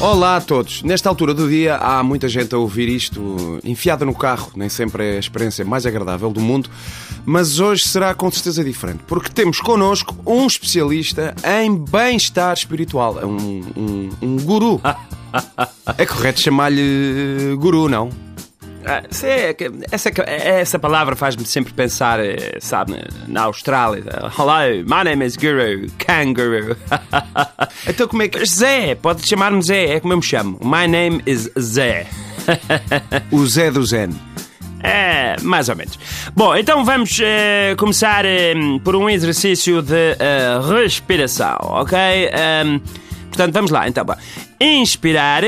[0.00, 0.84] Olá a todos.
[0.84, 5.14] Nesta altura do dia há muita gente a ouvir isto enfiada no carro, nem sempre
[5.14, 6.70] é a experiência mais agradável do mundo,
[7.26, 13.60] mas hoje será com certeza diferente, porque temos connosco um especialista em bem-estar espiritual, um,
[13.76, 14.80] um, um guru.
[15.96, 18.08] É correto chamar-lhe guru, não?
[18.86, 19.56] Ah, sei,
[19.90, 22.94] essa, essa palavra faz-me sempre pensar, eh, sabe,
[23.26, 24.04] na Austrália.
[24.38, 26.76] Hello, my name is Guru, Kangaroo.
[27.86, 28.44] Então como é que.
[28.46, 30.58] Zé, pode chamar-me Zé, é como eu me chamo.
[30.62, 32.06] My name is Zé.
[33.30, 34.10] O Zé do Zen.
[34.82, 35.98] É, mais ou menos.
[36.34, 41.98] Bom, então vamos eh, começar eh, por um exercício de eh, respiração, ok?
[41.98, 42.78] Ehm,
[43.28, 43.88] portanto, vamos lá.
[43.88, 44.14] Então, bom.
[44.60, 45.42] inspirar.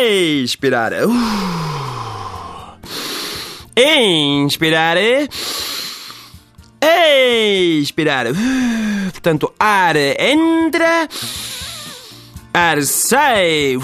[0.00, 0.92] Expirar.
[0.92, 1.12] Uh.
[3.76, 4.96] Inspirar.
[6.80, 8.26] Expirar.
[8.28, 9.10] Uh.
[9.12, 11.08] Portanto, ar entra,
[12.52, 13.76] ar sai.
[13.76, 13.82] Uh.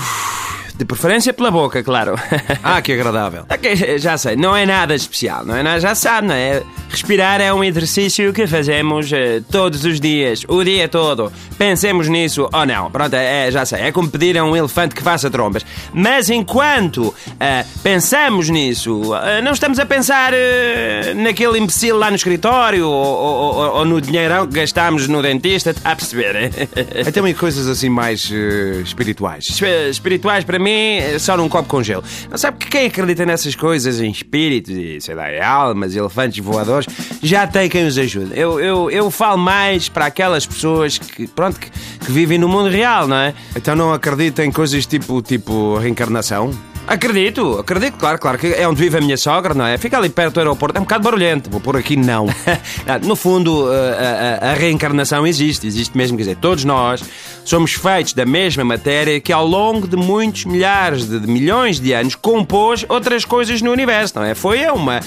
[0.75, 2.15] De preferência pela boca, claro.
[2.63, 3.45] Ah, que agradável.
[3.53, 6.63] Ok, já sei, não é nada especial, não é nada, já sabe, não é?
[6.93, 11.33] Respirar é um exercício que fazemos eh, todos os dias, o dia todo.
[11.57, 12.91] Pensemos nisso ou não.
[12.91, 15.65] Pronto, é, já sei, é como pedir a um elefante que faça trombas.
[15.95, 22.17] Mas enquanto eh, pensamos nisso, eh, não estamos a pensar eh, naquele imbecil lá no
[22.17, 26.53] escritório ou, ou- ou- ou no dinheirão que gastamos no dentista, está a perceber?
[27.09, 29.47] Então e coisas assim mais eh, espirituais.
[29.49, 32.05] Esp- espirituais para mim é só num copo com gelo.
[32.31, 36.45] Não sabe que quem acredita nessas coisas, em espíritos e sei lá, em almas, elefantes
[36.45, 36.82] voadores,
[37.23, 38.33] já tem quem os ajude.
[38.35, 42.69] Eu, eu, eu falo mais para aquelas pessoas que, pronto, que, que vivem no mundo
[42.69, 43.35] real, não é?
[43.57, 46.51] Então não acredita em coisas tipo, tipo reencarnação?
[46.87, 49.79] Acredito, acredito, claro, claro, que é onde vive a minha sogra, não é?
[49.79, 51.49] Fica ali perto do aeroporto, é um bocado barulhento.
[51.49, 52.27] Vou pôr aqui não.
[52.87, 57.03] Ah, No fundo, a, a- a reencarnação existe, existe mesmo, quer dizer, todos nós
[57.45, 61.93] somos feitos da mesma matéria que ao longo de muitos milhares de, de milhões de
[61.93, 64.35] anos compôs outras coisas no universo, não é?
[64.35, 65.01] Foi uma,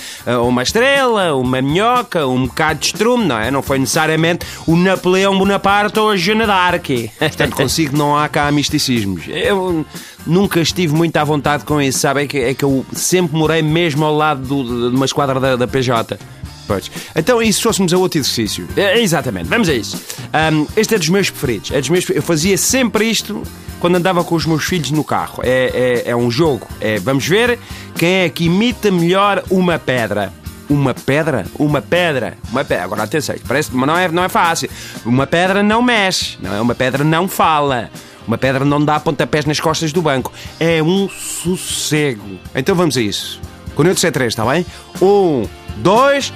[0.43, 3.51] uma estrela, uma minhoca, um bocado de estrume, não é?
[3.51, 6.87] Não foi necessariamente o Napoleão Bonaparte ou a Joana d'Arc.
[7.19, 9.23] Portanto, consigo não há cá misticismos.
[9.27, 9.85] Eu
[10.25, 12.23] nunca estive muito à vontade com isso, sabe?
[12.23, 15.55] É que, é que eu sempre morei mesmo ao lado do- de uma esquadra da,
[15.55, 16.17] da PJ.
[16.67, 16.89] Pois.
[17.15, 18.67] Então, e se fôssemos a outro exercício?
[18.75, 20.01] É, exatamente, vamos a isso.
[20.33, 21.69] Ahm, este é dos meus preferidos.
[21.71, 23.43] É dos meus, eu fazia sempre isto
[23.79, 25.41] quando andava com os meus filhos no carro.
[25.43, 26.67] É, é, é um jogo.
[26.81, 27.59] É, vamos ver
[27.95, 30.33] quem é que imita melhor uma pedra.
[30.67, 31.45] Uma pedra?
[31.59, 32.35] Uma pedra.
[32.51, 32.83] Uma pedra.
[32.83, 34.67] Agora atenção, parece, mas não é, não é fácil.
[35.05, 36.59] Uma pedra não mexe, não é?
[36.59, 37.91] Uma pedra não fala.
[38.27, 40.31] Uma pedra não dá pontapés nas costas do banco.
[40.59, 42.39] É um sossego.
[42.53, 43.39] Então vamos a isso.
[43.75, 44.65] Quando eu disser três, está bem?
[45.01, 45.47] Um,
[45.77, 46.31] dois.